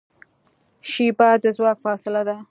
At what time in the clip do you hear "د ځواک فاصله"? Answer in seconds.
1.43-2.21